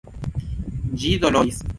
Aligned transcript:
Ĝi 1.03 1.11
doloris. 1.25 1.61